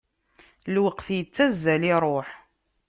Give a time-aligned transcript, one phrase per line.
[0.73, 2.29] Lweqt ittazzal iruḥ.